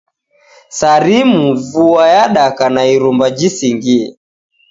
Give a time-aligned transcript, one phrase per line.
[0.77, 4.07] Sarimu vua yadaka na irumba jisingie.